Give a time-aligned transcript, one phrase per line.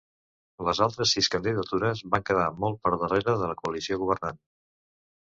[0.67, 4.47] Les altres sis candidatures van quedar molt per darrere de la coalició governant.